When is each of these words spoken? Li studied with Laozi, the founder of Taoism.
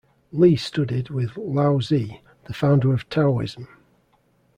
Li 0.31 0.55
studied 0.55 1.11
with 1.11 1.35
Laozi, 1.37 2.21
the 2.45 2.55
founder 2.55 2.91
of 2.91 3.07
Taoism. 3.09 3.67